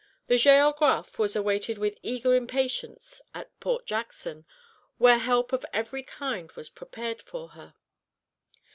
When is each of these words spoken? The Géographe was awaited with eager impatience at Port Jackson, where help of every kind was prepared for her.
The 0.25 0.33
Géographe 0.39 1.19
was 1.19 1.35
awaited 1.35 1.77
with 1.77 1.99
eager 2.01 2.33
impatience 2.33 3.21
at 3.35 3.51
Port 3.59 3.85
Jackson, 3.85 4.47
where 4.97 5.19
help 5.19 5.53
of 5.53 5.63
every 5.73 6.01
kind 6.01 6.51
was 6.53 6.69
prepared 6.71 7.21
for 7.21 7.49
her. 7.49 7.75